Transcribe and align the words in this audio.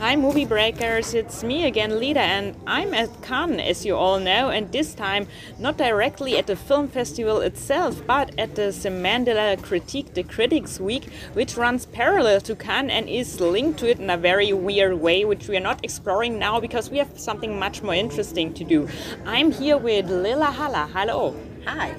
Hi, 0.00 0.16
movie 0.16 0.46
breakers. 0.46 1.12
It's 1.12 1.44
me 1.44 1.66
again, 1.66 2.00
Lida, 2.00 2.20
and 2.22 2.56
I'm 2.66 2.94
at 2.94 3.20
Cannes, 3.20 3.60
as 3.60 3.84
you 3.84 3.96
all 3.96 4.18
know, 4.18 4.48
and 4.48 4.72
this 4.72 4.94
time 4.94 5.26
not 5.58 5.76
directly 5.76 6.38
at 6.38 6.46
the 6.46 6.56
film 6.56 6.88
festival 6.88 7.42
itself, 7.42 8.00
but 8.06 8.32
at 8.38 8.54
the 8.54 8.72
Semaine 8.72 9.24
de 9.24 9.34
la 9.34 9.56
Critique, 9.56 10.14
the 10.14 10.22
Critics 10.22 10.80
Week, 10.80 11.04
which 11.34 11.58
runs 11.58 11.84
parallel 11.84 12.40
to 12.40 12.56
Cannes 12.56 12.88
and 12.88 13.10
is 13.10 13.42
linked 13.42 13.78
to 13.80 13.90
it 13.90 13.98
in 13.98 14.08
a 14.08 14.16
very 14.16 14.54
weird 14.54 14.94
way, 14.94 15.26
which 15.26 15.48
we 15.48 15.56
are 15.58 15.60
not 15.60 15.84
exploring 15.84 16.38
now 16.38 16.58
because 16.58 16.88
we 16.88 16.96
have 16.96 17.20
something 17.20 17.58
much 17.58 17.82
more 17.82 17.94
interesting 17.94 18.54
to 18.54 18.64
do. 18.64 18.88
I'm 19.26 19.52
here 19.52 19.76
with 19.76 20.08
Lillah 20.08 20.50
Halla. 20.50 20.88
Hello. 20.94 21.36
Hi. 21.66 21.94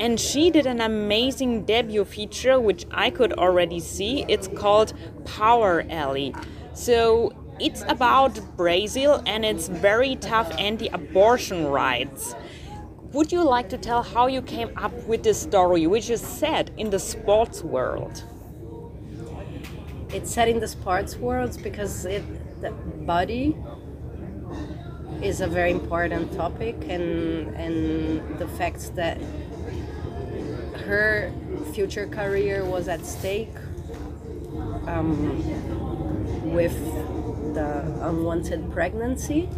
And 0.00 0.18
she 0.18 0.50
did 0.50 0.66
an 0.66 0.80
amazing 0.80 1.64
debut 1.64 2.04
feature, 2.04 2.58
which 2.58 2.86
I 2.90 3.10
could 3.10 3.34
already 3.34 3.78
see. 3.78 4.24
It's 4.26 4.48
called 4.48 4.94
Power 5.24 5.86
Alley. 5.88 6.34
So 6.74 7.32
it's 7.58 7.82
about 7.88 8.38
Brazil 8.56 9.22
and 9.26 9.44
its 9.44 9.68
very 9.68 10.16
tough 10.16 10.50
anti 10.58 10.88
abortion 10.88 11.66
rights. 11.66 12.34
Would 13.12 13.32
you 13.32 13.42
like 13.42 13.68
to 13.70 13.78
tell 13.78 14.02
how 14.02 14.28
you 14.28 14.40
came 14.40 14.70
up 14.76 14.92
with 15.06 15.24
this 15.24 15.42
story, 15.42 15.86
which 15.86 16.10
is 16.10 16.20
set 16.20 16.70
in 16.76 16.90
the 16.90 16.98
sports 16.98 17.62
world? 17.62 18.24
It's 20.10 20.32
set 20.32 20.48
in 20.48 20.60
the 20.60 20.68
sports 20.68 21.16
world 21.16 21.58
because 21.62 22.04
it, 22.04 22.22
the 22.60 22.70
body 22.70 23.56
is 25.22 25.40
a 25.40 25.46
very 25.46 25.70
important 25.70 26.32
topic, 26.32 26.76
and 26.88 27.54
and 27.56 28.38
the 28.38 28.48
fact 28.48 28.94
that 28.94 29.20
her 30.86 31.32
future 31.74 32.06
career 32.06 32.64
was 32.64 32.88
at 32.88 33.04
stake 33.04 33.54
um, 34.86 35.42
with 36.50 36.76
the 37.54 37.82
unwanted 38.02 38.70
pregnancy. 38.72 39.48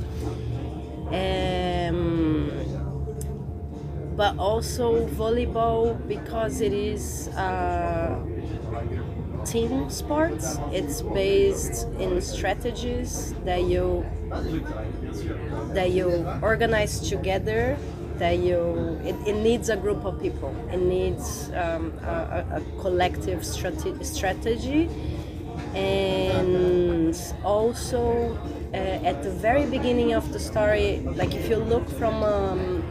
Um, 1.09 2.51
but 4.17 4.39
also 4.39 5.07
volleyball 5.09 5.97
because 6.07 6.61
it 6.61 6.73
is 6.73 7.29
uh, 7.29 8.19
team 9.45 9.91
sports. 9.91 10.59
It's 10.71 11.03
based 11.03 11.87
in 11.99 12.21
strategies 12.21 13.35
that 13.45 13.65
you 13.65 14.05
that 15.75 15.91
you 15.91 16.27
organize 16.43 17.01
together. 17.09 17.77
That 18.19 18.39
you 18.39 19.01
it, 19.05 19.17
it 19.27 19.37
needs 19.37 19.69
a 19.69 19.77
group 19.77 20.05
of 20.05 20.21
people. 20.21 20.55
It 20.71 20.79
needs 20.81 21.51
um, 21.55 21.93
a, 22.05 22.61
a, 22.61 22.81
collective 22.81 23.45
strate- 23.45 24.05
strategy 24.05 24.89
and 25.75 27.17
also 27.45 28.37
uh, 28.73 28.77
at 28.77 29.23
the 29.23 29.31
very 29.31 29.67
beginning 29.67 30.13
of 30.13 30.33
the 30.33 30.39
story 30.39 31.01
like 31.17 31.35
if 31.35 31.49
you 31.49 31.57
look 31.57 31.89
from 31.99 32.23
um, 32.23 32.85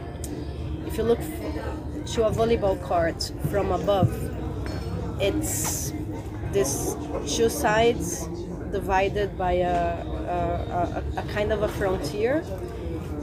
if 0.86 0.96
you 0.96 1.04
look 1.04 1.20
to 2.06 2.24
a 2.26 2.30
volleyball 2.30 2.80
court 2.82 3.32
from 3.50 3.72
above 3.72 4.12
it's 5.20 5.92
this 6.52 6.96
two 7.26 7.48
sides 7.48 8.28
divided 8.72 9.36
by 9.38 9.52
a, 9.52 10.04
a, 10.04 11.02
a, 11.16 11.20
a 11.20 11.22
kind 11.34 11.52
of 11.52 11.62
a 11.62 11.68
frontier. 11.68 12.42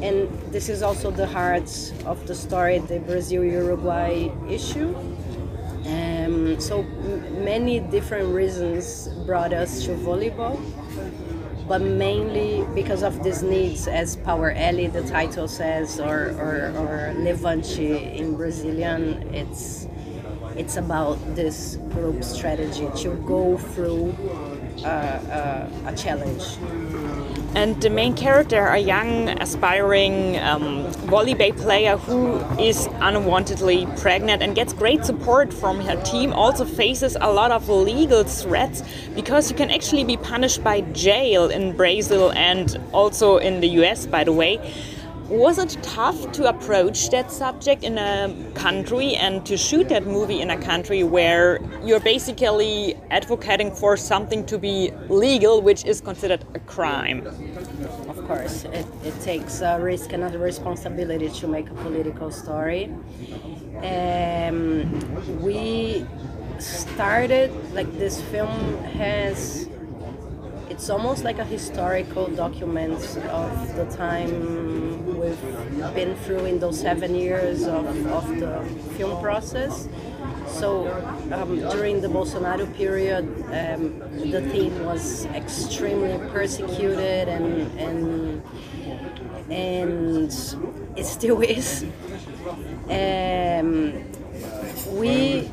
And 0.02 0.30
this 0.52 0.70
is 0.70 0.82
also 0.82 1.12
the 1.12 1.28
heart 1.28 1.70
of 2.06 2.26
the 2.26 2.34
story 2.34 2.80
the 2.80 3.00
brazil 3.00 3.44
uruguay 3.44 4.32
issue 4.48 4.96
so 6.58 6.84
many 6.84 7.80
different 7.80 8.34
reasons 8.34 9.08
brought 9.26 9.54
us 9.54 9.84
to 9.86 9.92
volleyball, 9.92 10.60
but 11.68 11.82
mainly 11.82 12.66
because 12.74 13.04
of 13.04 13.24
these 13.24 13.44
needs, 13.44 13.88
as 13.88 14.16
Power 14.16 14.52
Alley, 14.52 14.88
the 14.88 15.04
title 15.04 15.48
says, 15.48 16.00
or, 16.00 16.32
or, 16.40 16.74
or 16.78 17.14
Levante 17.18 18.18
in 18.18 18.36
Brazilian, 18.36 19.34
it's 19.34 19.88
it's 20.56 20.76
about 20.76 21.16
this 21.36 21.78
group 21.92 22.22
strategy 22.24 22.90
to 22.98 23.16
go 23.26 23.58
through 23.58 24.14
uh, 24.84 24.88
uh, 24.88 25.70
a 25.86 25.96
challenge. 25.96 26.58
And 27.56 27.82
the 27.82 27.90
main 27.90 28.14
character, 28.14 28.68
a 28.68 28.78
young, 28.78 29.30
aspiring 29.42 30.38
um, 30.38 30.86
volleyball 31.10 31.58
player 31.58 31.98
who 31.98 32.38
is 32.62 32.88
unwantedly 33.02 33.88
pregnant 34.00 34.44
and 34.44 34.54
gets 34.56 34.72
great 34.72 35.04
support 35.04 35.52
from 35.52 35.82
her 35.82 36.02
team, 36.04 36.32
also 36.32 36.64
faces 36.64 37.18
a 37.20 37.32
lot 37.32 37.52
of 37.52 37.68
legal 37.68 38.24
threats 38.24 38.84
because 39.16 39.50
you 39.50 39.58
can 39.58 39.72
actually 39.72 40.04
be 40.04 40.16
punished 40.18 40.64
by 40.64 40.82
jail 40.94 41.50
in 41.50 41.76
Brazil 41.76 42.32
and 42.34 42.80
also 42.94 43.38
in 43.38 43.62
the 43.62 43.68
US, 43.82 44.06
by 44.06 44.24
the 44.24 44.32
way. 44.32 44.60
Was 45.30 45.60
it 45.60 45.78
tough 45.84 46.32
to 46.32 46.50
approach 46.50 47.12
that 47.12 47.32
subject 47.32 47.84
in 47.84 48.00
a 48.00 48.34
country 48.56 49.16
and 49.16 49.46
to 49.46 49.58
shoot 49.58 49.88
that 49.90 50.08
movie 50.08 50.42
in 50.42 50.50
a 50.50 50.58
country 50.58 51.04
where 51.04 51.60
you're 51.84 52.00
basically 52.00 52.96
advocating 53.12 53.72
for 53.72 53.96
something 53.96 54.44
to 54.48 54.58
be 54.58 54.92
legal, 55.08 55.62
which 55.62 55.86
is 55.86 56.02
considered 56.02 56.44
a 56.56 56.60
crime? 56.60 57.28
Of 58.10 58.26
course, 58.26 58.64
it, 58.66 58.88
it 59.04 59.22
takes 59.22 59.62
a 59.62 59.80
risk 59.80 60.14
and 60.14 60.24
a 60.24 60.36
responsibility 60.36 61.30
to 61.30 61.48
make 61.48 61.70
a 61.70 61.76
political 61.76 62.32
story. 62.32 62.86
Um, 63.84 65.42
we 65.44 66.08
started, 66.58 67.52
like, 67.76 67.92
this 68.00 68.20
film 68.20 68.78
has 68.98 69.70
it's 70.80 70.90
almost 70.90 71.26
like 71.26 71.40
a 71.40 71.44
historical 71.44 72.28
document 72.28 72.94
of 73.28 73.76
the 73.76 73.84
time 73.98 75.06
we've 75.20 75.94
been 75.94 76.16
through 76.24 76.46
in 76.46 76.58
those 76.58 76.80
seven 76.80 77.14
years 77.14 77.64
of, 77.64 77.86
of 78.08 78.40
the 78.40 78.64
film 78.96 79.22
process. 79.22 79.90
So 80.48 80.88
um, 81.34 81.60
during 81.60 82.00
the 82.00 82.08
Bolsonaro 82.08 82.74
period, 82.78 83.26
um, 83.48 84.00
the 84.32 84.42
theme 84.54 84.86
was 84.86 85.26
extremely 85.26 86.18
persecuted 86.30 87.28
and 87.28 87.78
and 87.78 88.42
and 89.52 90.32
it 90.96 91.06
still 91.06 91.42
is. 91.58 91.84
Um, 92.90 94.06
we 94.98 95.52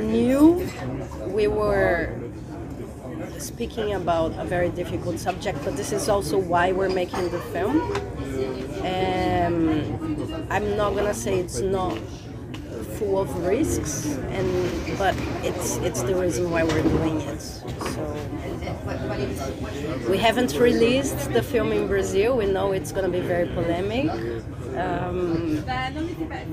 knew 0.00 0.66
we 1.26 1.46
were 1.46 2.29
speaking 3.40 3.94
about 3.94 4.32
a 4.38 4.44
very 4.44 4.68
difficult 4.70 5.18
subject, 5.18 5.58
but 5.64 5.76
this 5.76 5.92
is 5.92 6.08
also 6.08 6.38
why 6.38 6.72
we're 6.72 6.88
making 6.88 7.30
the 7.30 7.40
film. 7.52 7.80
Um, 8.80 10.46
I'm 10.50 10.76
not 10.76 10.94
gonna 10.94 11.14
say 11.14 11.38
it's 11.38 11.60
not 11.60 11.98
full 12.98 13.18
of 13.18 13.34
risks, 13.46 14.06
and 14.06 14.98
but 14.98 15.14
it's 15.42 15.76
it's 15.78 16.02
the 16.02 16.14
reason 16.14 16.50
why 16.50 16.64
we're 16.64 16.82
doing 16.82 17.20
it. 17.22 17.40
So 17.40 18.16
we 20.10 20.18
haven't 20.18 20.54
released 20.54 21.32
the 21.32 21.42
film 21.42 21.72
in 21.72 21.86
Brazil. 21.86 22.36
We 22.36 22.46
know 22.46 22.72
it's 22.72 22.92
gonna 22.92 23.08
be 23.08 23.20
very 23.20 23.48
polemic, 23.48 24.10
um, 24.76 25.64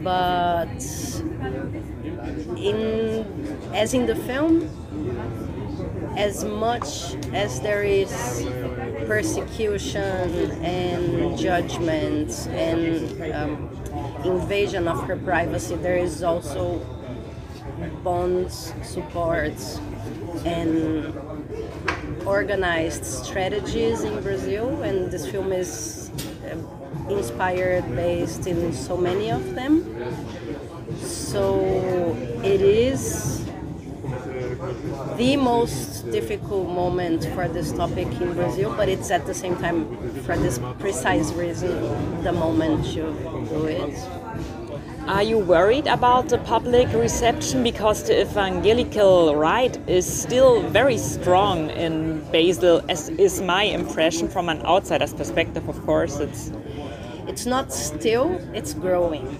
but 0.03 0.67
in 2.57 3.25
as 3.73 3.93
in 3.93 4.05
the 4.05 4.15
film 4.15 4.69
as 6.17 6.43
much 6.43 7.13
as 7.31 7.61
there 7.61 7.83
is 7.83 8.11
persecution 9.05 10.51
and 10.65 11.37
judgment 11.37 12.31
and 12.49 13.33
um, 13.33 13.69
invasion 14.25 14.87
of 14.87 15.03
her 15.05 15.15
privacy, 15.15 15.75
there 15.75 15.95
is 15.97 16.23
also 16.23 16.79
bonds, 18.03 18.73
support, 18.83 19.53
and 20.43 21.15
organized 22.25 23.05
strategies 23.05 24.01
in 24.01 24.21
Brazil. 24.23 24.81
And 24.81 25.11
this 25.11 25.29
film 25.29 25.51
is 25.51 26.09
uh, 26.43 27.13
inspired, 27.13 27.85
based 27.95 28.47
in 28.47 28.73
so 28.73 28.97
many 28.97 29.29
of 29.29 29.53
them. 29.53 29.85
So 30.99 32.17
it 32.43 32.61
is 32.61 33.45
the 35.17 35.35
most 35.35 35.96
difficult 36.11 36.69
moment 36.69 37.25
for 37.35 37.47
this 37.47 37.71
topic 37.71 38.07
in 38.21 38.33
Brazil, 38.33 38.73
but 38.75 38.89
it's 38.89 39.11
at 39.11 39.25
the 39.25 39.33
same 39.33 39.55
time, 39.57 39.85
for 40.23 40.37
this 40.37 40.59
precise 40.79 41.31
reason, 41.33 42.23
the 42.23 42.31
moment 42.31 42.85
to 42.93 43.13
do 43.49 43.65
it. 43.65 43.95
Are 45.07 45.23
you 45.23 45.37
worried 45.39 45.87
about 45.87 46.27
the 46.27 46.37
public 46.39 46.91
reception 46.91 47.63
because 47.63 48.03
the 48.03 48.21
evangelical 48.21 49.35
right 49.37 49.75
is 49.87 50.05
still 50.05 50.61
very 50.63 50.97
strong 50.97 51.69
in 51.69 52.19
Brazil, 52.29 52.83
as 52.89 53.07
is 53.09 53.41
my 53.41 53.63
impression 53.63 54.27
from 54.27 54.49
an 54.49 54.61
outsider's 54.65 55.13
perspective, 55.13 55.69
of 55.69 55.81
course. 55.85 56.19
It's 56.19 56.51
it's 57.25 57.45
not 57.45 57.71
still, 57.71 58.37
it's 58.53 58.73
growing. 58.73 59.37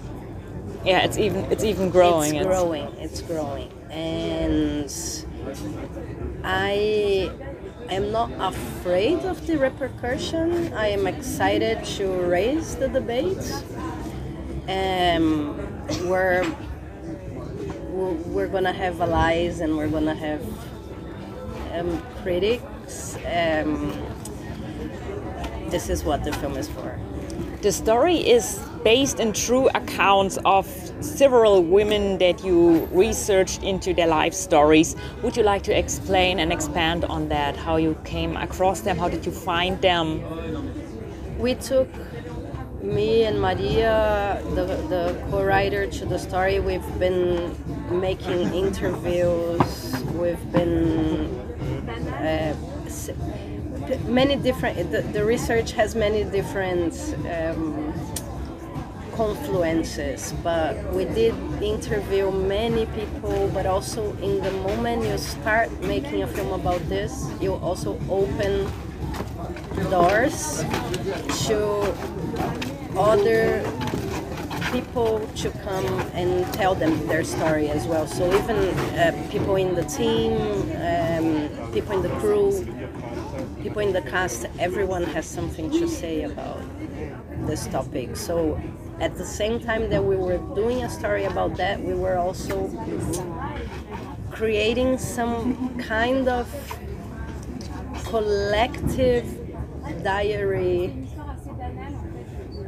Yeah, 0.86 1.04
it's 1.04 1.18
even 1.18 1.44
it's 1.52 1.64
even 1.64 1.90
growing. 1.90 2.36
It's 2.36 2.46
growing. 2.46 2.84
It's, 2.98 3.20
it's 3.20 3.22
growing. 3.22 3.70
And 3.90 4.90
I 6.50 7.30
am 7.90 8.10
not 8.10 8.30
afraid 8.40 9.18
of 9.26 9.46
the 9.46 9.58
repercussion. 9.58 10.72
I 10.72 10.88
am 10.88 11.06
excited 11.06 11.84
to 11.98 12.08
raise 12.08 12.74
the 12.76 12.88
debate. 12.88 13.36
Um, 14.66 15.58
we're 16.08 16.42
we're 18.32 18.48
gonna 18.48 18.72
have 18.72 18.98
allies 19.02 19.60
and 19.60 19.76
we're 19.76 19.90
gonna 19.90 20.14
have 20.14 20.42
um, 21.74 22.02
critics. 22.22 23.16
Um, 23.26 23.92
this 25.68 25.90
is 25.90 26.02
what 26.02 26.24
the 26.24 26.32
film 26.32 26.56
is 26.56 26.66
for. 26.66 26.98
The 27.60 27.72
story 27.72 28.16
is 28.26 28.58
based 28.82 29.20
in 29.20 29.34
true 29.34 29.68
accounts 29.74 30.38
of 30.46 30.66
several 31.00 31.62
women 31.62 32.18
that 32.18 32.44
you 32.44 32.86
researched 32.92 33.62
into 33.62 33.94
their 33.94 34.06
life 34.06 34.34
stories. 34.34 34.96
Would 35.22 35.36
you 35.36 35.42
like 35.42 35.62
to 35.64 35.78
explain 35.78 36.40
and 36.40 36.52
expand 36.52 37.04
on 37.04 37.28
that? 37.28 37.56
How 37.56 37.76
you 37.76 37.96
came 38.04 38.36
across 38.36 38.80
them? 38.80 38.98
How 38.98 39.08
did 39.08 39.24
you 39.24 39.32
find 39.32 39.80
them? 39.80 40.22
We 41.38 41.54
took 41.54 41.88
me 42.82 43.24
and 43.24 43.40
Maria, 43.40 44.42
the, 44.54 44.64
the 44.88 45.26
co-writer 45.30 45.86
to 45.86 46.04
the 46.04 46.18
story. 46.18 46.60
We've 46.60 46.98
been 46.98 47.56
making 48.00 48.54
interviews. 48.54 49.94
We've 50.12 50.52
been 50.52 51.26
uh, 52.18 52.54
many 54.06 54.36
different. 54.36 54.90
The, 54.90 55.02
the, 55.02 55.24
research 55.24 55.72
has 55.72 55.94
many 55.94 56.24
different. 56.24 56.94
Um, 57.30 57.92
confluences 59.18 60.32
but 60.44 60.72
we 60.94 61.04
did 61.04 61.34
interview 61.60 62.30
many 62.30 62.86
people 62.98 63.50
but 63.52 63.66
also 63.66 64.12
in 64.18 64.40
the 64.46 64.52
moment 64.62 65.04
you 65.04 65.18
start 65.18 65.68
making 65.82 66.22
a 66.22 66.26
film 66.26 66.52
about 66.52 66.80
this 66.88 67.26
you 67.40 67.52
also 67.54 67.98
open 68.08 68.70
doors 69.90 70.62
to 71.46 71.58
other 72.96 73.64
people 74.70 75.26
to 75.34 75.50
come 75.64 75.86
and 76.12 76.30
tell 76.52 76.74
them 76.74 77.06
their 77.06 77.24
story 77.24 77.68
as 77.70 77.86
well. 77.86 78.06
So 78.06 78.26
even 78.26 78.56
uh, 78.98 79.28
people 79.30 79.56
in 79.56 79.74
the 79.74 79.84
team 79.84 80.32
um, 80.76 81.72
people 81.72 81.92
in 81.96 82.02
the 82.02 82.14
crew 82.20 82.50
people 83.62 83.80
in 83.80 83.92
the 83.92 84.02
cast 84.02 84.46
everyone 84.58 85.04
has 85.04 85.26
something 85.26 85.70
to 85.70 85.88
say 85.88 86.22
about 86.22 86.60
this 87.46 87.66
topic. 87.68 88.16
So 88.16 88.60
at 89.00 89.16
the 89.16 89.24
same 89.24 89.60
time 89.60 89.88
that 89.90 90.02
we 90.02 90.16
were 90.16 90.38
doing 90.54 90.82
a 90.82 90.90
story 90.90 91.24
about 91.24 91.56
that, 91.56 91.80
we 91.80 91.94
were 91.94 92.18
also 92.18 92.68
creating 94.30 94.98
some 94.98 95.78
kind 95.78 96.28
of 96.28 96.46
collective 98.04 99.24
diary 100.02 101.08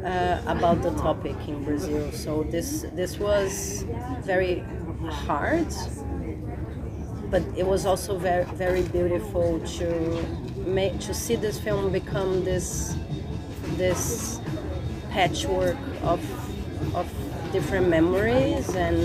uh, 0.05 0.41
about 0.47 0.83
the 0.83 0.91
topic 0.93 1.37
in 1.49 1.65
Brazil. 1.65 2.11
So 2.13 2.45
this 2.45 2.87
this 2.95 3.19
was 3.19 3.85
very 4.23 4.65
hard, 5.09 5.69
but 7.31 7.43
it 7.57 7.67
was 7.67 7.87
also 7.87 8.19
very 8.19 8.45
very 8.55 8.83
beautiful 8.83 9.61
to 9.79 9.89
make 10.67 10.99
to 11.01 11.15
see 11.15 11.37
this 11.37 11.59
film 11.59 11.93
become 11.93 12.45
this 12.45 12.97
this 13.77 14.41
patchwork 15.11 15.77
of 16.03 16.21
of 16.95 17.07
different 17.53 17.89
memories 17.89 18.69
and 18.75 18.97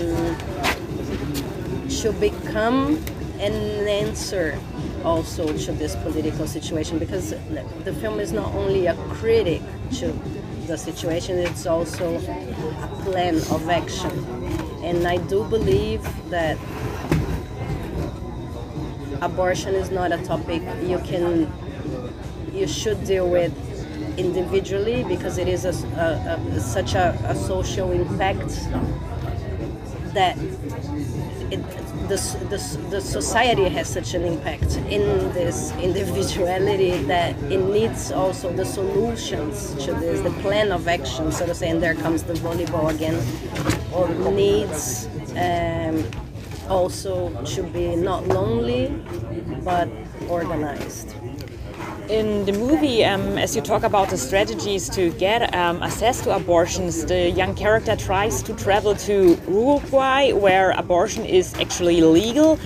should 1.90 2.18
become 2.20 2.96
an 3.38 3.86
answer 3.86 4.58
also 5.04 5.46
to 5.58 5.72
this 5.72 5.94
political 5.96 6.46
situation 6.46 6.98
because 6.98 7.30
the 7.84 7.92
film 8.00 8.18
is 8.18 8.32
not 8.32 8.52
only 8.54 8.86
a 8.86 8.94
critic 9.18 9.60
to 9.92 10.12
the 10.66 10.76
situation 10.76 11.38
it's 11.38 11.66
also 11.66 12.16
a 12.16 12.88
plan 13.04 13.36
of 13.36 13.68
action. 13.68 14.10
And 14.82 15.06
i 15.06 15.16
do 15.16 15.44
believe 15.44 16.02
that 16.30 16.56
abortion 19.20 19.74
is 19.74 19.90
not 19.90 20.12
a 20.12 20.18
topic 20.24 20.62
you 20.82 20.98
can 20.98 21.50
you 22.52 22.66
should 22.66 23.04
deal 23.04 23.28
with 23.28 23.52
individually 24.16 25.04
because 25.04 25.38
it 25.38 25.48
is 25.48 25.64
a, 25.64 25.70
a, 25.98 26.56
a, 26.56 26.60
such 26.60 26.94
a, 26.94 27.34
social 27.34 27.90
impact 27.92 28.48
that 30.14 30.36
it, 31.50 31.62
the, 32.08 32.16
the, 32.48 32.88
the 32.90 33.00
society 33.00 33.68
has 33.68 33.88
such 33.88 34.14
an 34.14 34.22
impact 34.22 34.76
in 34.88 35.02
this 35.32 35.72
individuality 35.78 37.02
that 37.02 37.36
it 37.50 37.58
needs 37.58 38.12
also 38.12 38.52
the 38.52 38.64
solutions 38.64 39.74
to 39.84 39.92
this, 39.94 40.20
the 40.20 40.30
plan 40.40 40.72
of 40.72 40.86
action, 40.86 41.32
so 41.32 41.46
to 41.46 41.54
say, 41.54 41.68
and 41.68 41.82
there 41.82 41.94
comes 41.94 42.22
the 42.22 42.34
volleyball 42.34 42.94
again, 42.94 43.16
or 43.92 44.08
needs 44.30 45.08
um, 45.36 46.04
also 46.68 47.30
to 47.44 47.62
be 47.64 47.96
not 47.96 48.26
lonely 48.28 48.88
but 49.64 49.88
organized 50.28 51.15
in 52.08 52.44
the 52.44 52.52
movie, 52.52 53.04
um, 53.04 53.38
as 53.38 53.56
you 53.56 53.62
talk 53.62 53.82
about 53.82 54.10
the 54.10 54.16
strategies 54.16 54.88
to 54.90 55.10
get 55.12 55.54
um, 55.54 55.82
access 55.82 56.20
to 56.22 56.34
abortions, 56.34 57.04
the 57.04 57.30
young 57.30 57.54
character 57.54 57.96
tries 57.96 58.42
to 58.42 58.54
travel 58.54 58.94
to 58.94 59.38
Uruguay, 59.48 60.32
where 60.32 60.70
abortion 60.72 61.24
is 61.24 61.54
actually 61.54 62.00
legal. 62.00 62.58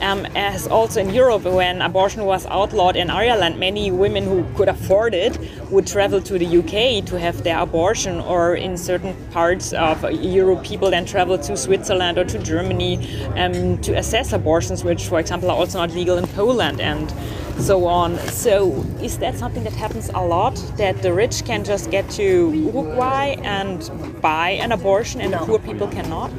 Um, 0.00 0.26
as 0.36 0.68
also 0.68 1.00
in 1.00 1.10
Europe, 1.10 1.42
when 1.42 1.82
abortion 1.82 2.24
was 2.24 2.46
outlawed 2.46 2.94
in 2.94 3.10
Ireland, 3.10 3.58
many 3.58 3.90
women 3.90 4.24
who 4.24 4.44
could 4.54 4.68
afford 4.68 5.12
it 5.12 5.36
would 5.70 5.88
travel 5.88 6.20
to 6.20 6.38
the 6.38 6.58
UK 6.58 7.04
to 7.06 7.18
have 7.18 7.42
their 7.42 7.58
abortion, 7.58 8.20
or 8.20 8.54
in 8.54 8.76
certain 8.76 9.16
parts 9.32 9.72
of 9.72 10.04
Europe, 10.12 10.62
people 10.62 10.90
then 10.90 11.04
travel 11.04 11.36
to 11.38 11.56
Switzerland 11.56 12.16
or 12.16 12.24
to 12.24 12.38
Germany 12.38 12.96
um, 13.36 13.78
to 13.78 13.94
assess 13.94 14.32
abortions, 14.32 14.84
which, 14.84 15.08
for 15.08 15.18
example, 15.18 15.50
are 15.50 15.56
also 15.56 15.78
not 15.78 15.90
legal 15.92 16.16
in 16.16 16.26
Poland. 16.28 16.80
And 16.80 17.12
so 17.58 17.86
on. 17.86 18.18
So 18.28 18.72
is 19.02 19.18
that 19.18 19.36
something 19.36 19.64
that 19.64 19.72
happens 19.72 20.10
a 20.14 20.20
lot? 20.20 20.56
That 20.76 21.02
the 21.02 21.12
rich 21.12 21.44
can 21.44 21.64
just 21.64 21.90
get 21.90 22.08
to 22.10 22.52
Uruguay 22.52 23.36
and 23.42 23.90
buy 24.20 24.50
an 24.50 24.72
abortion, 24.72 25.20
and 25.20 25.32
no. 25.32 25.44
poor 25.44 25.58
people 25.58 25.88
cannot? 25.88 26.32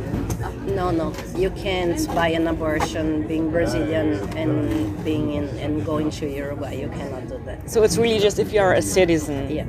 No, 0.66 0.92
no, 0.92 1.14
you 1.36 1.50
can't 1.50 2.08
buy 2.16 2.30
an 2.30 2.48
abortion 2.48 3.28
being 3.28 3.52
Brazilian 3.52 4.14
and 4.38 5.04
being 5.04 5.34
in 5.34 5.48
and 5.60 5.86
going 5.86 6.10
to 6.12 6.30
Uruguay. 6.30 6.76
You 6.76 6.90
cannot 6.90 7.28
do 7.28 7.42
that. 7.46 7.70
So 7.70 7.84
it's 7.84 7.98
really 7.98 8.20
just 8.20 8.40
if 8.40 8.54
you 8.54 8.62
are 8.62 8.74
a 8.74 8.82
citizen. 8.82 9.50
Yeah. 9.50 9.66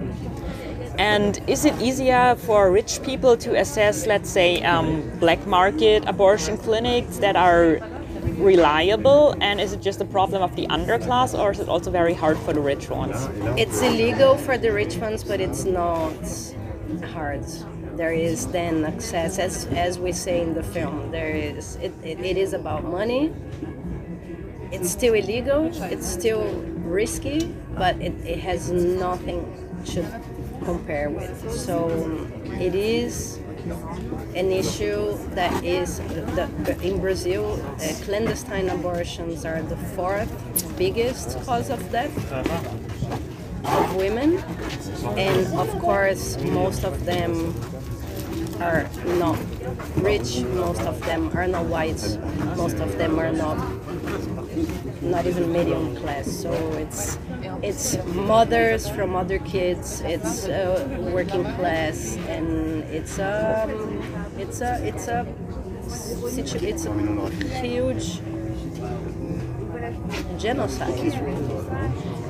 And 0.98 1.40
is 1.48 1.64
it 1.64 1.80
easier 1.80 2.36
for 2.36 2.70
rich 2.70 3.02
people 3.02 3.36
to 3.38 3.58
assess, 3.58 4.06
let's 4.06 4.28
say, 4.28 4.62
um, 4.62 5.10
black 5.18 5.46
market 5.46 6.04
abortion 6.06 6.58
clinics 6.58 7.16
that 7.18 7.36
are 7.36 7.80
reliable? 8.22 9.34
And 9.40 9.60
is 9.60 9.72
it 9.72 9.80
just 9.80 10.00
a 10.00 10.04
problem 10.04 10.42
of 10.42 10.54
the 10.56 10.66
underclass, 10.68 11.38
or 11.38 11.52
is 11.52 11.60
it 11.60 11.68
also 11.68 11.90
very 11.90 12.14
hard 12.14 12.38
for 12.38 12.52
the 12.52 12.60
rich 12.60 12.88
ones? 12.90 13.16
It's 13.58 13.80
illegal 13.82 14.36
for 14.36 14.58
the 14.58 14.72
rich 14.72 14.96
ones, 14.96 15.24
but 15.24 15.40
it's 15.40 15.64
not 15.64 16.14
hard. 17.12 17.44
There 17.96 18.12
is 18.12 18.46
then 18.46 18.84
access, 18.84 19.38
as, 19.38 19.66
as 19.66 19.98
we 19.98 20.12
say 20.12 20.40
in 20.40 20.54
the 20.54 20.62
film, 20.62 21.10
there 21.10 21.30
is 21.30 21.76
it, 21.76 21.92
it, 22.02 22.18
it 22.20 22.36
is 22.36 22.52
about 22.52 22.84
money. 22.84 23.32
It's 24.72 24.90
still 24.90 25.14
illegal, 25.14 25.70
it's 25.82 26.06
still 26.06 26.44
risky, 26.84 27.54
but 27.76 27.96
it, 28.00 28.14
it 28.24 28.38
has 28.38 28.70
nothing 28.70 29.44
to 29.86 30.02
compare 30.64 31.10
with. 31.10 31.52
So 31.52 31.88
it 32.58 32.74
is 32.74 33.38
an 34.34 34.50
issue 34.50 35.18
that 35.34 35.64
is 35.64 35.98
the, 35.98 36.78
in 36.82 37.00
Brazil, 37.00 37.60
uh, 37.76 37.92
clandestine 38.04 38.68
abortions 38.70 39.44
are 39.44 39.62
the 39.62 39.76
fourth 39.76 40.30
biggest 40.78 41.38
cause 41.44 41.68
of 41.70 41.78
death 41.92 42.10
of 43.64 43.96
women, 43.96 44.38
and 45.18 45.46
of 45.58 45.68
course, 45.78 46.38
most 46.38 46.84
of 46.84 47.04
them 47.04 47.54
are 48.60 48.88
not 49.18 49.38
rich, 49.96 50.40
most 50.40 50.80
of 50.82 51.00
them 51.04 51.30
are 51.36 51.46
not 51.46 51.66
white, 51.66 52.18
most 52.56 52.76
of 52.76 52.96
them 52.98 53.18
are 53.18 53.32
not 53.32 53.58
not 55.02 55.26
even 55.26 55.52
medium 55.52 55.96
class. 55.96 56.30
So 56.30 56.52
it's 56.72 57.18
it's 57.62 57.96
mothers 58.06 58.88
from 58.88 59.16
other 59.16 59.38
kids, 59.38 60.00
it's 60.04 60.46
uh, 60.46 60.86
working 61.12 61.44
class, 61.56 62.16
and 62.28 62.82
it's 62.84 63.18
um, 63.18 63.70
it's 64.38 64.60
a 64.60 64.84
it's 64.86 65.08
a 65.08 65.26
it's 65.86 66.86
a 66.86 67.30
huge 67.60 68.20
genocide. 70.40 70.98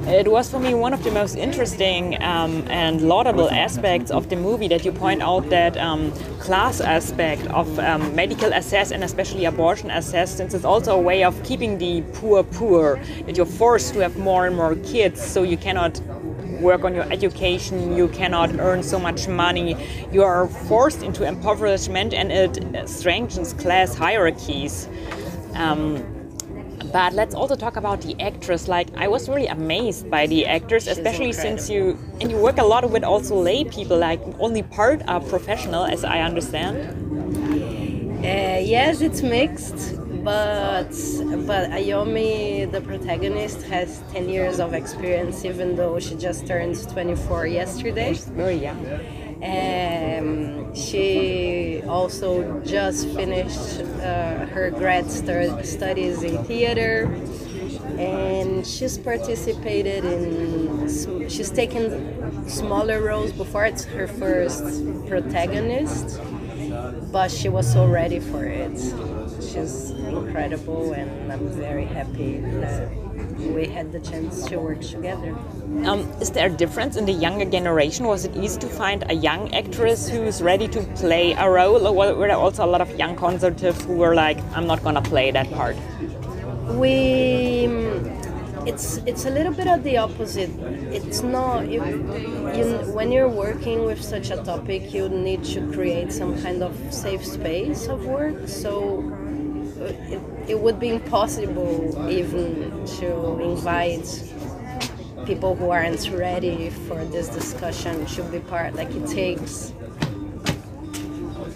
it 0.09 0.27
was 0.27 0.51
for 0.51 0.59
me 0.59 0.75
one 0.75 0.93
of 0.93 1.05
the 1.05 1.11
most 1.11 1.37
interesting 1.37 2.21
um, 2.23 2.65
and 2.69 3.03
laudable 3.03 3.49
aspects 3.51 4.11
of 4.11 4.29
the 4.29 4.37
movie 4.37 4.67
that 4.67 4.85
you 4.85 4.91
point 4.91 5.23
out 5.23 5.49
that 5.51 5.77
um, 5.77 6.11
class 6.41 6.81
aspect 6.81 7.47
of 7.49 7.79
um, 7.79 8.15
medical 8.17 8.53
access 8.53 8.91
and 8.91 9.05
especially 9.05 9.45
abortion 9.45 9.91
access, 9.91 10.37
since 10.37 10.55
it's 10.55 10.65
also 10.65 10.97
a 10.97 11.01
way 11.01 11.23
of 11.23 11.41
keeping 11.45 11.79
the 11.79 12.03
poor 12.15 12.43
poor, 12.43 12.99
that 13.27 13.37
you're 13.37 13.47
forced 13.47 13.95
to 13.95 14.01
have 14.01 14.17
more 14.17 14.47
and 14.47 14.57
more 14.57 14.75
kids, 14.77 15.23
so 15.23 15.45
you 15.45 15.57
cannot 15.57 16.01
work 16.61 16.85
on 16.85 16.95
your 16.95 17.11
education, 17.13 17.97
you 17.97 18.09
cannot 18.09 18.59
earn 18.59 18.83
so 18.83 18.99
much 18.99 19.29
money, 19.29 19.77
you 20.13 20.23
are 20.23 20.49
forced 20.49 21.03
into 21.03 21.25
impoverishment 21.25 22.13
and 22.13 22.33
it 22.33 22.89
strengthens 22.89 23.53
class 23.55 23.95
hierarchies. 23.95 24.89
Um, 25.55 26.10
but 26.93 27.13
let's 27.13 27.35
also 27.35 27.57
talk 27.57 27.77
about 27.77 28.01
the 28.03 28.15
actress. 28.21 28.69
Like 28.69 28.89
I 28.97 29.09
was 29.09 29.29
really 29.29 29.47
amazed 29.47 30.11
by 30.11 30.27
the 30.27 30.47
actors, 30.47 30.85
She's 30.85 30.99
especially 30.99 31.27
incredible. 31.29 31.59
since 31.59 31.71
you 31.71 31.99
and 32.21 32.31
you 32.31 32.37
work 32.39 32.59
a 32.59 32.65
lot 32.65 32.89
with 32.91 33.05
also 33.05 33.37
lay 33.37 33.65
people. 33.65 33.99
Like 33.99 34.21
only 34.39 34.63
part 34.63 35.03
are 35.09 35.21
professional, 35.21 35.85
as 35.85 36.05
I 36.05 36.21
understand. 36.21 36.77
Uh, 38.21 38.59
yes, 38.61 39.01
it's 39.01 39.23
mixed, 39.23 39.97
but 40.23 40.91
but 41.47 41.71
Ayomi, 41.71 42.71
the 42.71 42.81
protagonist, 42.83 43.63
has 43.63 44.03
10 44.13 44.29
years 44.29 44.61
of 44.61 44.75
experience, 44.75 45.45
even 45.45 45.75
though 45.75 45.99
she 45.99 46.15
just 46.17 46.47
turned 46.47 46.77
24 46.91 47.47
yesterday. 47.47 48.13
Very 48.15 48.57
young. 48.57 48.85
Um, 49.43 50.75
she 50.75 51.83
also 51.89 52.61
just 52.61 53.09
finished 53.15 53.81
uh, 53.81 54.47
her 54.47 54.71
grad 54.71 55.11
stu- 55.11 55.65
studies 55.65 56.23
in 56.23 56.45
theater, 56.45 57.05
and 57.99 58.67
she's 58.67 58.99
participated 58.99 60.05
in. 60.05 60.89
sm- 60.89 61.29
She's 61.29 61.51
taken 61.51 62.49
smaller 62.49 63.01
roles 63.01 63.33
before. 63.33 63.65
It's 63.65 63.85
her 63.85 64.07
first 64.07 64.63
protagonist, 65.07 66.21
but 67.13 67.31
she 67.31 67.49
was 67.49 67.71
so 67.73 67.87
ready 67.87 68.21
for 68.21 68.45
it. 68.45 68.77
She's 69.53 69.91
incredible, 69.91 70.93
and 70.93 71.33
I'm 71.33 71.49
very 71.49 71.85
happy 71.85 72.39
that 72.61 72.89
we 73.39 73.67
had 73.67 73.91
the 73.91 73.99
chance 73.99 74.45
to 74.45 74.59
work 74.59 74.81
together. 74.81 75.37
Um, 75.85 76.01
is 76.21 76.31
there 76.31 76.47
a 76.47 76.57
difference 76.57 76.97
in 76.97 77.05
the 77.05 77.13
younger 77.13 77.45
generation? 77.45 78.07
Was 78.07 78.25
it 78.25 78.37
easy 78.37 78.61
to 78.61 78.69
find 78.69 79.05
a 79.11 79.15
young 79.15 79.53
actress 79.53 80.09
who's 80.09 80.41
ready 80.41 80.69
to 80.69 80.81
play 80.95 81.33
a 81.33 81.51
role, 81.51 81.85
or 81.87 82.15
were 82.15 82.29
there 82.29 82.37
also 82.37 82.65
a 82.65 82.71
lot 82.71 82.81
of 82.81 82.97
young 82.97 83.17
conservatives 83.17 83.85
who 83.85 83.95
were 83.95 84.15
like, 84.15 84.39
"I'm 84.55 84.69
not 84.69 84.85
gonna 84.85 85.03
play 85.03 85.33
that 85.33 85.51
part"? 85.51 85.77
we 86.79 87.67
it's 88.67 88.99
it's 89.07 89.25
a 89.25 89.31
little 89.31 89.53
bit 89.53 89.67
of 89.67 89.83
the 89.83 89.97
opposite 89.97 90.51
it's 90.93 91.23
not 91.23 91.67
you, 91.69 91.83
you 92.55 92.65
when 92.93 93.11
you're 93.11 93.29
working 93.29 93.85
with 93.85 94.01
such 94.03 94.31
a 94.31 94.37
topic 94.45 94.93
you 94.93 95.09
need 95.09 95.43
to 95.43 95.61
create 95.73 96.13
some 96.13 96.41
kind 96.43 96.63
of 96.63 96.77
safe 96.93 97.25
space 97.25 97.89
of 97.89 98.05
work 98.05 98.47
so 98.47 99.03
it, 99.81 100.21
it 100.49 100.59
would 100.59 100.79
be 100.79 100.91
impossible 100.91 102.09
even 102.11 102.85
to 102.99 103.41
invite 103.41 104.07
people 105.27 105.55
who 105.55 105.71
aren't 105.71 106.11
ready 106.11 106.71
for 106.71 107.05
this 107.07 107.29
discussion 107.29 108.07
to 108.07 108.23
be 108.25 108.41
part 108.41 108.75
like 108.75 108.91
it 108.95 109.07
takes 109.07 109.73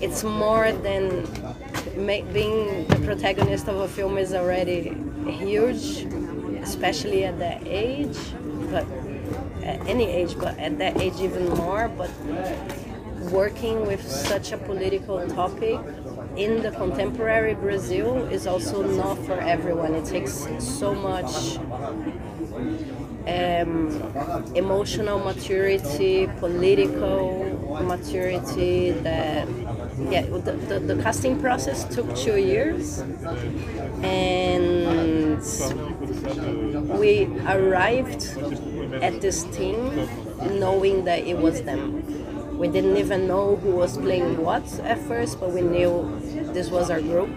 it's 0.04 0.22
more 0.22 0.70
than 0.70 1.24
being 2.32 2.86
the 2.88 3.00
protagonist 3.04 3.68
of 3.68 3.76
a 3.76 3.88
film 3.88 4.18
is 4.18 4.34
already 4.34 4.94
huge, 5.26 6.04
especially 6.62 7.24
at 7.24 7.38
that 7.38 7.62
age, 7.66 8.18
but 8.70 8.86
at 9.62 9.80
any 9.86 10.04
age, 10.04 10.36
but 10.38 10.58
at 10.58 10.76
that 10.78 11.00
age 11.00 11.20
even 11.20 11.48
more. 11.50 11.88
But 11.88 12.10
working 13.30 13.86
with 13.86 14.06
such 14.06 14.52
a 14.52 14.58
political 14.58 15.26
topic 15.28 15.80
in 16.36 16.62
the 16.62 16.70
contemporary 16.72 17.54
Brazil 17.54 18.24
is 18.26 18.46
also 18.46 18.82
not 18.82 19.18
for 19.26 19.40
everyone. 19.40 19.94
It 19.94 20.04
takes 20.04 20.46
so 20.58 20.94
much 20.94 21.58
um, 23.26 23.90
emotional 24.54 25.18
maturity, 25.18 26.28
political 26.38 27.44
maturity 27.82 28.90
that 28.90 29.48
yeah 30.10 30.22
the, 30.22 30.52
the, 30.68 30.80
the 30.80 31.02
casting 31.02 31.40
process 31.40 31.84
took 31.94 32.14
two 32.16 32.36
years 32.36 33.00
and 34.02 35.40
we 36.98 37.26
arrived 37.46 38.26
at 39.02 39.20
this 39.20 39.44
team 39.44 40.08
knowing 40.58 41.04
that 41.04 41.20
it 41.26 41.36
was 41.38 41.62
them 41.62 42.23
we 42.56 42.68
didn't 42.68 42.96
even 42.96 43.26
know 43.26 43.56
who 43.56 43.70
was 43.70 43.96
playing 43.98 44.36
what 44.42 44.64
at 44.80 44.98
first 44.98 45.40
but 45.40 45.50
we 45.50 45.60
knew 45.60 46.20
this 46.52 46.70
was 46.70 46.90
our 46.90 47.00
group. 47.00 47.30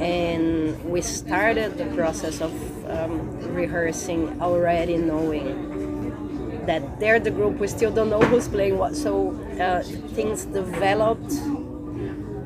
And 0.00 0.82
we 0.84 1.02
started 1.02 1.76
the 1.76 1.84
process 1.94 2.40
of 2.40 2.52
um, 2.90 3.38
rehearsing 3.54 4.40
already 4.40 4.96
knowing 4.96 6.64
that 6.66 6.98
they're 6.98 7.20
the 7.20 7.30
group. 7.30 7.58
We 7.58 7.68
still 7.68 7.92
don't 7.92 8.10
know 8.10 8.20
who's 8.20 8.48
playing 8.48 8.78
what. 8.78 8.96
So 8.96 9.32
uh, 9.60 9.82
things 10.14 10.46
developed 10.46 11.32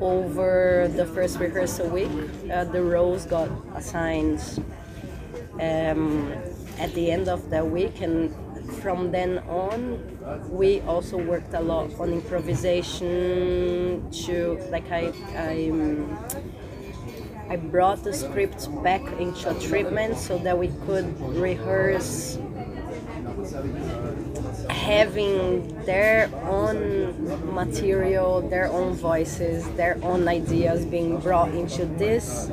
over 0.01 0.89
the 0.93 1.05
first 1.05 1.39
rehearsal 1.39 1.87
week. 1.87 2.11
Uh, 2.51 2.65
the 2.65 2.83
roles 2.83 3.25
got 3.25 3.49
assigned 3.75 4.41
um, 5.53 6.31
at 6.77 6.93
the 6.93 7.09
end 7.09 7.29
of 7.29 7.49
the 7.49 7.63
week 7.63 8.01
and 8.01 8.35
from 8.81 9.11
then 9.11 9.39
on 9.49 10.01
we 10.49 10.81
also 10.81 11.17
worked 11.17 11.53
a 11.53 11.61
lot 11.61 11.93
on 11.99 12.11
improvisation 12.11 14.09
to 14.11 14.59
like 14.71 14.89
i 14.91 15.11
i 15.35 15.69
um, 15.69 16.17
I 17.47 17.57
brought 17.57 18.03
the 18.03 18.11
script 18.11 18.67
back 18.83 19.03
into 19.19 19.55
a 19.55 19.59
treatment 19.59 20.17
so 20.17 20.39
that 20.39 20.57
we 20.57 20.69
could 20.87 21.05
rehearse 21.21 22.39
having 24.69 25.83
their 25.85 26.29
own 26.43 27.53
material, 27.53 28.41
their 28.49 28.67
own 28.67 28.93
voices, 28.93 29.67
their 29.75 29.99
own 30.01 30.27
ideas 30.27 30.85
being 30.85 31.19
brought 31.19 31.53
into 31.53 31.85
this 31.85 32.49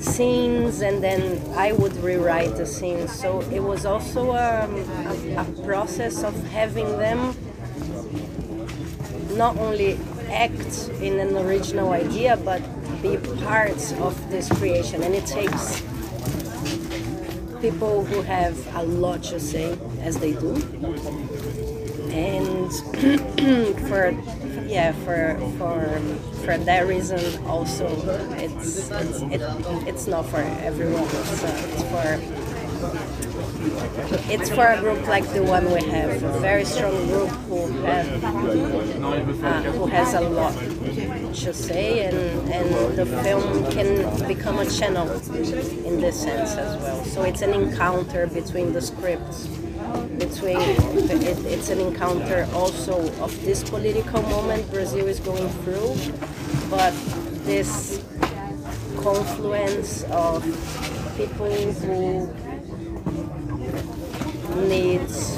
scenes 0.00 0.80
and 0.80 1.02
then 1.02 1.40
I 1.56 1.72
would 1.72 1.96
rewrite 1.96 2.56
the 2.56 2.66
scenes. 2.66 3.12
So 3.12 3.40
it 3.50 3.60
was 3.60 3.84
also 3.84 4.30
um, 4.32 4.74
a, 5.06 5.36
a 5.36 5.64
process 5.64 6.22
of 6.22 6.34
having 6.48 6.98
them 6.98 7.34
not 9.36 9.56
only 9.58 9.98
act 10.30 10.88
in 11.00 11.18
an 11.18 11.36
original 11.36 11.92
idea 11.92 12.36
but 12.36 12.60
be 13.02 13.16
parts 13.44 13.92
of 13.92 14.30
this 14.30 14.48
creation 14.58 15.02
and 15.02 15.14
it 15.14 15.24
takes 15.24 15.80
people 17.60 18.04
who 18.04 18.22
have 18.22 18.56
a 18.76 18.82
lot 18.82 19.22
to 19.22 19.38
say 19.40 19.78
as 20.00 20.18
they 20.18 20.32
do 20.32 20.54
and 22.10 22.72
for 23.88 24.12
yeah 24.68 24.92
for 24.92 25.36
for 25.58 26.00
for 26.44 26.58
that 26.58 26.86
reason 26.86 27.44
also 27.46 27.86
it's 28.36 28.90
it's 28.90 29.22
it, 29.22 29.40
it's 29.88 30.06
not 30.06 30.24
for 30.26 30.38
everyone 30.38 31.02
it's, 31.04 31.44
uh, 31.44 31.66
it's 31.72 31.82
for 31.90 32.48
it's 34.30 34.48
for 34.50 34.66
a 34.66 34.80
group 34.80 35.06
like 35.08 35.26
the 35.32 35.42
one 35.42 35.64
we 35.72 35.82
have, 35.84 36.22
a 36.22 36.38
very 36.38 36.64
strong 36.64 36.94
group 37.06 37.28
who 37.48 37.66
have 37.82 38.24
uh, 38.24 39.62
who 39.72 39.86
has 39.86 40.14
a 40.14 40.20
lot 40.20 40.54
to 41.34 41.52
say, 41.52 42.06
and, 42.06 42.16
and 42.52 42.96
the 42.96 43.06
film 43.22 43.70
can 43.72 44.28
become 44.28 44.58
a 44.58 44.70
channel 44.70 45.10
in 45.10 46.00
this 46.00 46.22
sense 46.22 46.52
as 46.52 46.80
well. 46.82 47.04
So 47.04 47.22
it's 47.22 47.42
an 47.42 47.52
encounter 47.52 48.26
between 48.26 48.72
the 48.72 48.80
scripts, 48.80 49.48
between 50.18 50.58
it, 50.58 51.44
it's 51.46 51.68
an 51.70 51.80
encounter 51.80 52.48
also 52.54 53.12
of 53.22 53.44
this 53.44 53.62
political 53.68 54.22
moment 54.22 54.70
Brazil 54.70 55.06
is 55.06 55.20
going 55.20 55.48
through, 55.62 55.96
but 56.70 56.92
this 57.44 58.02
confluence 58.98 60.04
of 60.10 60.42
people 61.16 61.46
who 61.46 62.28
needs 64.68 65.36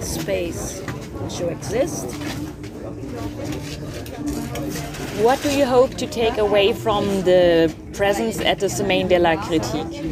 space 0.00 0.82
to 1.36 1.48
exist. 1.48 2.06
What 5.22 5.42
do 5.42 5.50
you 5.50 5.64
hope 5.64 5.94
to 5.94 6.06
take 6.06 6.38
away 6.38 6.72
from 6.72 7.04
the 7.22 7.74
presence 7.92 8.40
at 8.40 8.60
the 8.60 8.68
Semaine 8.68 9.08
de 9.08 9.18
la 9.18 9.36
Critique? 9.36 10.04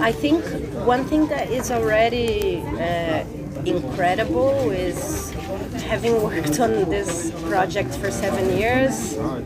I 0.00 0.12
think 0.12 0.44
one 0.88 1.04
thing 1.04 1.26
that 1.26 1.50
is 1.50 1.70
already 1.70 2.62
uh, 2.80 3.22
incredible 3.66 4.70
is 4.70 5.30
having 5.84 6.22
worked 6.22 6.58
on 6.60 6.88
this 6.88 7.30
project 7.46 7.94
for 7.96 8.10
seven 8.10 8.56
years. 8.56 9.18
Um, 9.18 9.44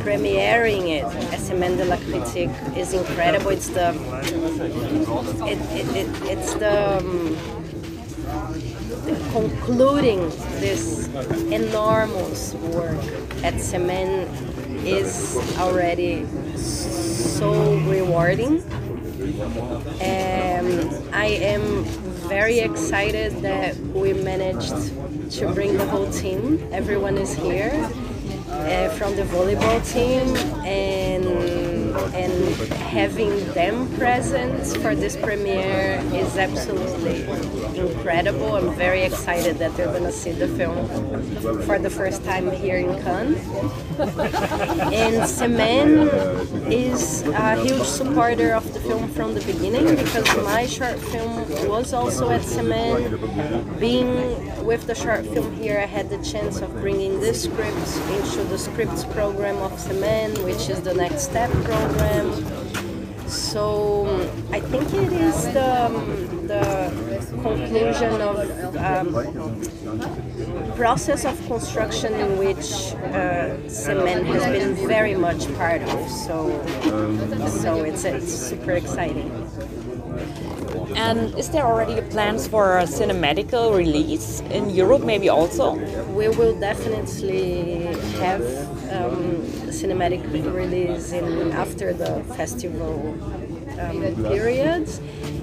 premiering 0.00 0.88
it 0.88 1.04
at 1.34 1.40
Semaine 1.40 1.76
de 1.76 1.84
Critique 2.08 2.56
is 2.74 2.94
incredible. 2.94 3.50
It's 3.50 3.68
the 3.68 3.90
it, 5.44 5.58
it, 5.80 5.86
it, 6.00 6.08
it's 6.32 6.54
the 6.54 6.96
um, 6.96 7.36
concluding 9.30 10.20
this 10.64 11.08
enormous 11.52 12.54
work 12.72 13.04
at 13.44 13.60
Semaine 13.60 14.26
is 14.86 15.36
already 15.58 16.24
rewarding. 17.40 18.62
And 20.00 21.14
I 21.14 21.26
am 21.26 21.84
very 22.28 22.58
excited 22.58 23.32
that 23.42 23.76
we 23.76 24.12
managed 24.12 24.74
to 25.38 25.52
bring 25.52 25.76
the 25.76 25.86
whole 25.86 26.10
team. 26.10 26.66
Everyone 26.72 27.16
is 27.16 27.34
here 27.34 27.72
uh, 28.50 28.88
from 28.90 29.14
the 29.16 29.22
volleyball 29.22 29.80
team 29.92 30.36
and 30.66 31.67
and 32.14 32.32
having 32.74 33.30
them 33.52 33.92
present 33.96 34.64
for 34.82 34.94
this 34.94 35.16
premiere 35.16 36.00
is 36.12 36.36
absolutely 36.36 37.22
incredible. 37.78 38.56
I'm 38.56 38.74
very 38.74 39.02
excited 39.02 39.58
that 39.58 39.76
they're 39.76 39.86
going 39.86 40.04
to 40.04 40.12
see 40.12 40.32
the 40.32 40.48
film 40.48 40.86
for 41.62 41.78
the 41.78 41.90
first 41.90 42.24
time 42.24 42.50
here 42.50 42.76
in 42.76 43.02
Cannes. 43.02 43.38
and 44.92 45.28
Semaine 45.28 46.08
is 46.70 47.22
a 47.22 47.56
huge 47.62 47.86
supporter 47.86 48.54
of 48.54 48.72
the 48.72 48.80
film 48.80 49.07
from 49.18 49.34
the 49.34 49.40
beginning 49.52 49.96
because 49.96 50.28
my 50.44 50.64
short 50.64 50.96
film 50.96 51.40
was 51.68 51.92
also 51.92 52.30
at 52.30 52.40
Semaine. 52.44 53.18
Being 53.80 54.64
with 54.64 54.86
the 54.86 54.94
short 54.94 55.26
film 55.26 55.56
here, 55.56 55.80
I 55.80 55.86
had 55.86 56.08
the 56.08 56.22
chance 56.22 56.60
of 56.60 56.72
bringing 56.74 57.18
this 57.18 57.42
script 57.42 57.90
into 58.10 58.44
the 58.44 58.56
scripts 58.56 59.04
program 59.06 59.56
of 59.56 59.76
Semaine, 59.76 60.30
which 60.44 60.68
is 60.68 60.82
the 60.82 60.94
next 60.94 61.22
step 61.22 61.50
program. 61.64 62.28
So 63.26 64.04
I 64.50 64.60
think 64.60 64.92
it 64.94 65.12
is 65.12 65.44
the, 65.52 65.86
um, 65.86 66.46
the 66.46 66.62
conclusion 67.42 68.20
of 68.20 68.76
um, 68.76 69.12
process 70.74 71.24
of 71.24 71.36
construction 71.46 72.14
in 72.14 72.38
which 72.38 72.94
uh, 73.12 73.68
Semaine 73.68 74.24
has 74.26 74.44
been 74.44 74.74
very 74.88 75.14
much 75.14 75.52
part 75.54 75.82
of. 75.82 76.10
So 76.10 76.62
so 77.48 77.84
it's, 77.84 78.04
it's 78.04 78.32
super 78.32 78.72
exciting. 78.72 79.30
And 80.96 81.38
is 81.38 81.50
there 81.50 81.66
already 81.66 82.00
plans 82.10 82.48
for 82.48 82.78
a 82.78 82.84
cinematical 82.84 83.76
release 83.76 84.40
in 84.50 84.70
Europe, 84.70 85.02
maybe 85.02 85.28
also? 85.28 85.74
We 86.14 86.28
will 86.28 86.58
definitely 86.58 87.84
have 88.18 88.42
um, 88.92 89.42
cinematic 89.68 90.22
release 90.32 91.12
in 91.12 91.52
after 91.52 91.92
the 91.92 92.24
festival 92.34 93.14
um, 93.78 94.14
period. 94.24 94.88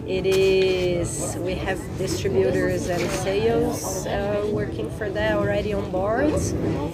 It 0.08 0.28
is 0.28 1.36
we 1.40 1.56
have 1.56 1.80
distributors 1.98 2.90
and 2.90 3.02
sales 3.10 4.06
uh, 4.06 4.48
working 4.52 4.88
for 4.92 5.10
that 5.10 5.36
already 5.36 5.74
on 5.74 5.90
board. 5.90 6.32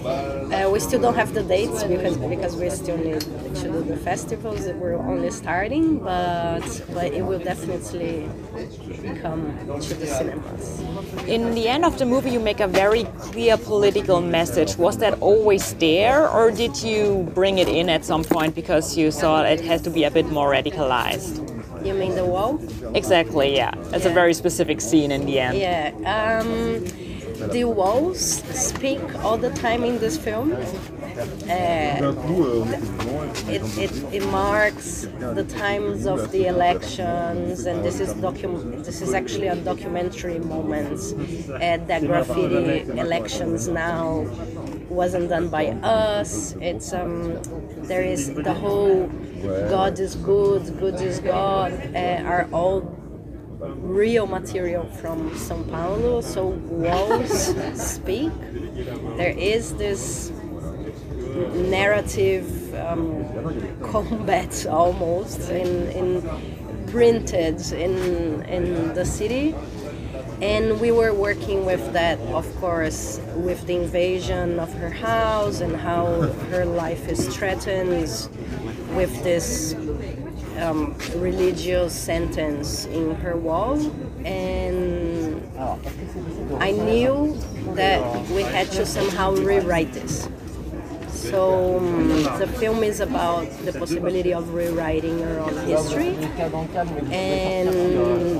Uh, 0.02 0.70
we 0.72 0.80
still 0.80 1.00
don't 1.00 1.14
have 1.14 1.34
the 1.34 1.42
dates 1.42 1.84
because 1.84 2.16
because 2.16 2.56
we 2.56 2.70
still 2.70 2.96
need 2.96 3.20
to 3.20 3.64
do 3.68 3.82
the 3.82 3.98
festivals. 3.98 4.66
We're 4.66 4.96
only 4.96 5.30
starting, 5.30 5.98
but 5.98 6.64
but 6.94 7.12
it 7.12 7.20
will 7.20 7.38
definitely 7.38 8.30
come 9.20 9.58
to 9.68 9.94
the 9.94 10.06
cinemas. 10.06 10.80
In 11.28 11.54
the 11.54 11.68
end 11.68 11.84
of 11.84 11.98
the 11.98 12.06
movie, 12.06 12.30
you 12.30 12.40
make 12.40 12.60
a 12.60 12.66
very 12.66 13.04
clear 13.28 13.58
political 13.58 14.22
message. 14.22 14.78
Was 14.78 14.96
that 14.98 15.20
always 15.20 15.74
there, 15.74 16.26
or 16.30 16.50
did 16.50 16.82
you 16.82 17.28
bring 17.34 17.58
it 17.58 17.68
in 17.68 17.90
at 17.90 18.06
some 18.06 18.24
point 18.24 18.54
because 18.54 18.96
you 18.96 19.10
saw 19.10 19.42
it 19.42 19.60
has 19.60 19.82
to 19.82 19.90
be 19.90 20.04
a 20.04 20.10
bit 20.10 20.30
more 20.30 20.50
radicalized? 20.52 21.61
You 21.84 21.94
mean 21.94 22.14
the 22.14 22.24
wall? 22.24 22.60
Exactly, 22.94 23.56
yeah. 23.56 23.72
It's 23.92 24.06
a 24.06 24.10
very 24.10 24.34
specific 24.34 24.80
scene 24.80 25.10
in 25.10 25.26
the 25.26 25.40
end. 25.40 25.58
Yeah. 25.58 25.90
Um, 26.06 26.84
the 27.50 27.64
walls 27.64 28.20
speak 28.20 29.00
all 29.24 29.36
the 29.36 29.50
time 29.50 29.82
in 29.82 29.98
this 29.98 30.16
film. 30.16 30.52
Uh, 30.52 30.56
it, 33.48 33.62
it, 33.78 34.14
it 34.14 34.26
marks 34.28 35.02
the 35.18 35.44
times 35.44 36.06
of 36.06 36.30
the 36.30 36.46
elections, 36.46 37.66
and 37.66 37.84
this 37.84 38.00
is 38.00 38.14
docu- 38.14 38.84
This 38.84 39.02
is 39.02 39.12
actually 39.12 39.48
a 39.48 39.56
documentary 39.56 40.38
moment. 40.38 41.00
Uh, 41.50 41.76
that 41.86 42.02
graffiti 42.06 42.88
elections 42.98 43.68
now 43.68 44.24
wasn't 44.88 45.28
done 45.28 45.48
by 45.48 45.66
us. 45.82 46.54
It's 46.60 46.92
um, 46.92 47.40
there 47.82 48.02
is 48.02 48.32
the 48.32 48.54
whole 48.54 49.10
God 49.42 49.98
is 49.98 50.14
good, 50.16 50.78
good 50.78 51.00
is 51.00 51.18
God 51.18 51.72
uh, 51.94 52.22
are 52.24 52.48
all 52.52 52.80
real 53.60 54.26
material 54.26 54.84
from 54.84 55.30
São 55.30 55.68
Paulo. 55.68 56.20
So 56.20 56.46
walls 56.46 57.54
speak. 57.80 58.32
There 59.16 59.36
is 59.36 59.74
this 59.74 60.30
narrative 61.54 62.74
um, 62.74 63.24
combat 63.80 64.66
almost 64.66 65.50
in, 65.50 65.88
in 65.90 66.86
printed 66.88 67.58
in 67.72 68.42
in 68.42 68.92
the 68.92 69.04
city 69.04 69.54
and 70.42 70.78
we 70.80 70.90
were 70.90 71.14
working 71.14 71.64
with 71.64 71.92
that 71.92 72.18
of 72.34 72.44
course 72.56 73.18
with 73.36 73.64
the 73.66 73.76
invasion 73.76 74.58
of 74.58 74.70
her 74.74 74.90
house 74.90 75.60
and 75.60 75.74
how 75.74 76.04
her 76.50 76.66
life 76.66 77.08
is 77.08 77.34
threatened 77.34 78.28
with 78.94 79.22
this 79.22 79.74
um, 80.58 80.94
religious 81.16 81.94
sentence 81.94 82.84
in 82.86 83.14
her 83.16 83.36
wall 83.36 83.78
and 84.24 85.42
i 86.60 86.70
knew 86.70 87.36
that 87.74 88.00
we 88.28 88.42
had 88.42 88.70
to 88.70 88.84
somehow 88.84 89.32
rewrite 89.32 89.92
this 89.92 90.28
so 91.32 91.78
um, 91.78 92.08
the 92.38 92.46
film 92.60 92.84
is 92.84 93.00
about 93.00 93.48
the 93.64 93.72
possibility 93.72 94.34
of 94.34 94.52
rewriting 94.52 95.18
your 95.18 95.40
own 95.40 95.56
history, 95.66 96.14
and 97.10 98.38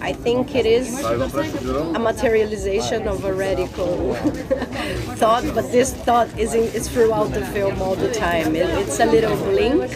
I 0.00 0.12
think 0.12 0.54
it 0.54 0.64
is 0.64 0.94
a 1.04 1.98
materialization 1.98 3.08
of 3.08 3.24
a 3.24 3.34
radical 3.34 4.14
thought. 5.18 5.42
But 5.56 5.72
this 5.72 5.92
thought 5.92 6.28
is 6.38 6.54
in, 6.54 6.72
is 6.72 6.88
throughout 6.88 7.32
the 7.32 7.44
film 7.46 7.82
all 7.82 7.96
the 7.96 8.14
time. 8.14 8.54
It, 8.54 8.70
it's 8.78 9.00
a 9.00 9.06
little 9.06 9.36
blink 9.50 9.90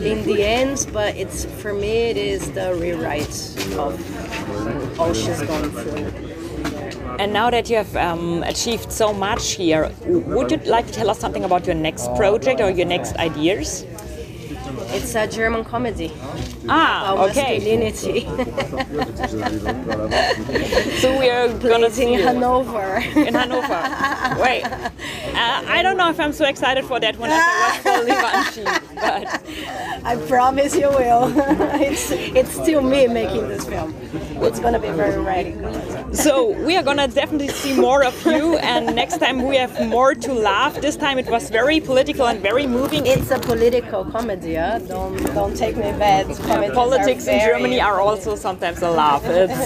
in 0.00 0.22
the 0.22 0.44
end, 0.44 0.86
but 0.92 1.16
it's 1.16 1.44
for 1.60 1.72
me 1.72 2.10
it 2.10 2.16
is 2.16 2.52
the 2.52 2.72
rewrite 2.76 3.34
of 3.76 3.98
all 5.00 5.12
she's 5.12 5.42
gone 5.42 5.70
through. 5.72 6.23
And 7.18 7.32
now 7.32 7.50
that 7.50 7.70
you 7.70 7.76
have 7.76 7.96
um, 7.96 8.42
achieved 8.42 8.92
so 8.92 9.12
much 9.12 9.52
here, 9.52 9.90
would 10.06 10.50
you 10.50 10.56
like 10.58 10.86
to 10.86 10.92
tell 10.92 11.10
us 11.10 11.18
something 11.18 11.44
about 11.44 11.66
your 11.66 11.74
next 11.74 12.14
project 12.16 12.60
or 12.60 12.70
your 12.70 12.86
next 12.86 13.16
ideas? 13.16 13.84
It's 14.96 15.14
a 15.14 15.26
German 15.26 15.64
comedy 15.64 16.12
Ah, 16.68 17.14
okay. 17.24 17.58
masculinity. 17.58 18.26
So 21.00 21.18
we 21.18 21.28
are 21.28 21.48
gonna 21.58 21.86
It's 21.86 21.98
in 21.98 22.14
Hanover. 22.20 23.02
in 23.16 23.34
Hanover. 23.34 23.82
Wait, 24.42 24.62
uh, 24.64 24.90
I 25.66 25.80
don't 25.82 25.96
know 25.96 26.08
if 26.10 26.20
I'm 26.20 26.32
so 26.32 26.44
excited 26.46 26.84
for 26.84 27.00
that 27.00 27.16
one 27.18 27.30
as 27.30 27.42
I 27.42 28.04
was 28.04 28.08
for 28.56 28.64
but 28.94 29.42
I 30.04 30.16
promise 30.28 30.76
you 30.76 30.88
will. 30.90 31.32
it's 31.80 32.10
it's 32.10 32.52
still 32.52 32.82
me 32.82 33.06
making 33.06 33.48
this 33.48 33.64
film. 33.64 33.94
It's 34.42 34.60
gonna 34.60 34.78
be 34.78 34.90
very 34.90 35.20
radical. 35.20 36.14
so 36.14 36.50
we 36.66 36.76
are 36.76 36.82
gonna 36.82 37.08
definitely 37.08 37.48
see 37.48 37.74
more 37.78 38.04
of 38.04 38.14
you. 38.26 38.58
And 38.58 38.94
next 38.94 39.18
time 39.18 39.46
we 39.48 39.56
have 39.56 39.74
more 39.88 40.14
to 40.14 40.32
laugh. 40.32 40.80
This 40.80 40.96
time 40.96 41.18
it 41.18 41.28
was 41.30 41.48
very 41.48 41.80
political 41.80 42.26
and 42.26 42.40
very 42.40 42.66
moving. 42.66 43.06
It's 43.06 43.30
a 43.30 43.38
political 43.38 44.04
comedy. 44.04 44.56
Huh? 44.56 44.80
Don't 44.80 45.16
don't 45.34 45.56
take 45.56 45.76
me 45.76 45.90
bad. 45.92 46.26
Comedies 46.36 46.74
Politics 46.74 47.26
in 47.26 47.40
Germany 47.40 47.80
are 47.80 48.00
also 48.00 48.36
sometimes 48.36 48.82
a 48.82 48.90
laugh. 48.90 49.22
It's, 49.24 49.60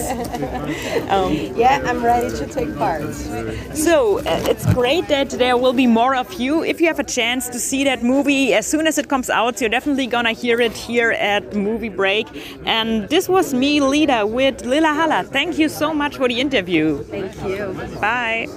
Yeah, 1.59 1.81
I'm 1.85 2.03
ready 2.03 2.29
to 2.37 2.45
take 2.45 2.75
part. 2.77 3.13
So 3.73 4.19
uh, 4.19 4.51
it's 4.51 4.65
great 4.73 5.07
that 5.09 5.29
there 5.31 5.57
will 5.57 5.73
be 5.73 5.87
more 5.87 6.15
of 6.15 6.33
you. 6.39 6.63
If 6.63 6.79
you 6.79 6.87
have 6.87 6.99
a 6.99 7.03
chance 7.03 7.49
to 7.49 7.59
see 7.59 7.83
that 7.83 8.03
movie 8.03 8.53
as 8.53 8.65
soon 8.65 8.87
as 8.87 8.97
it 8.97 9.09
comes 9.09 9.29
out, 9.29 9.59
you're 9.59 9.69
definitely 9.69 9.88
gonna 9.95 10.31
hear 10.31 10.59
it 10.61 10.73
here 10.73 11.11
at 11.11 11.55
Movie 11.55 11.89
Break. 11.89 12.27
And 12.65 13.07
this 13.09 13.27
was 13.27 13.53
me, 13.53 13.81
Lida, 13.81 14.25
with 14.25 14.65
Lillah 14.65 14.93
Halla. 14.93 15.23
Thank 15.23 15.57
you 15.57 15.69
so 15.69 15.93
much 15.93 16.17
for 16.17 16.27
the 16.27 16.39
interview. 16.39 17.03
Thank 17.03 17.35
you. 17.43 17.73
Bye. 17.99 18.47